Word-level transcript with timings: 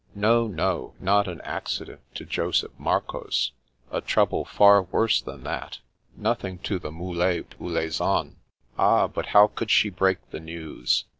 No, 0.15 0.47
no, 0.47 0.95
not 0.99 1.27
an 1.27 1.41
accident 1.41 2.01
to 2.15 2.25
Joseph 2.25 2.71
Marcoz. 2.79 3.51
A 3.91 4.01
trouble 4.01 4.45
far 4.45 4.81
worse 4.81 5.21
than 5.21 5.43
that. 5.43 5.77
Nothing 6.17 6.57
to 6.65 6.79
the 6.79 6.89
mulet 6.91 7.53
ou 7.61 7.69
les 7.69 8.01
anes. 8.01 8.33
Ah, 8.79 9.07
but 9.07 9.27
how 9.27 9.45
could 9.45 9.69
she 9.69 9.91
break 9.91 10.17
the 10.31 10.39
news 10.39 11.05